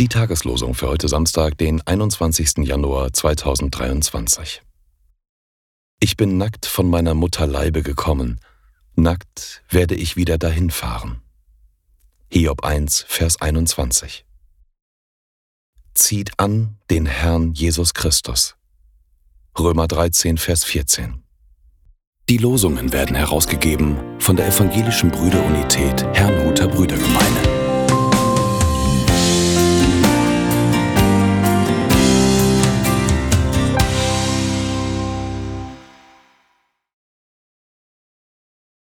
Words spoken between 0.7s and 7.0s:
für heute Samstag, den 21. Januar 2023. Ich bin nackt von